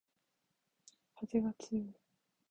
[1.13, 1.93] かぜがつよい